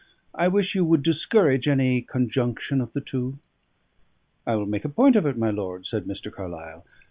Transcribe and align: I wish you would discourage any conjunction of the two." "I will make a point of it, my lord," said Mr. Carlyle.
I 0.33 0.47
wish 0.47 0.73
you 0.73 0.83
would 0.83 1.03
discourage 1.03 1.67
any 1.67 2.01
conjunction 2.01 2.81
of 2.81 2.91
the 2.93 3.01
two." 3.01 3.37
"I 4.47 4.55
will 4.55 4.65
make 4.65 4.83
a 4.83 4.89
point 4.89 5.15
of 5.15 5.27
it, 5.27 5.37
my 5.37 5.51
lord," 5.51 5.85
said 5.85 6.05
Mr. 6.05 6.33
Carlyle. 6.33 6.83